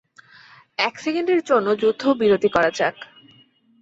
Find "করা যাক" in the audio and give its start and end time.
2.55-2.95